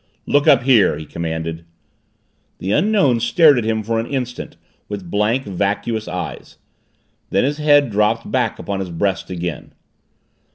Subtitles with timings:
[0.25, 1.63] "Look up here!" he commanded.
[2.57, 4.57] The Unknown stared at him for an instant
[4.89, 6.57] with blank, vacuous eyes.
[7.29, 9.73] Then his head dropped back upon his breast again.